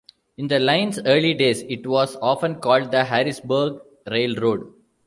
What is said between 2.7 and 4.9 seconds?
the Harrisburg Railroad.